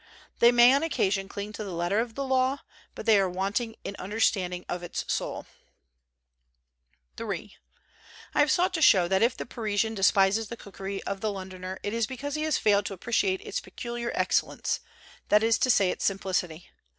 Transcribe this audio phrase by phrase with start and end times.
[0.39, 2.61] They may on occasion cling to the letter of the law;
[2.95, 5.45] but they are wanting in understanding of its soul.
[7.17, 7.59] 192 COSMOPOLITAN COOKERY
[8.23, 11.31] m I HAVE sought to show that if the Parisian despises the cookery of the
[11.31, 14.79] Londoner, it is be cause he has failed to appreciate its peculiar ex cellence,
[15.29, 16.71] that is to say its simplicity.